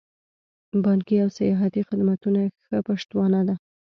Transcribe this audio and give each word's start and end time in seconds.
بانکي 0.83 1.15
او 1.23 1.29
سیاحتي 1.39 1.81
خدمتونه 1.89 2.41
ښه 2.65 2.77
پشتوانه 2.87 3.41
ده. 3.47 3.55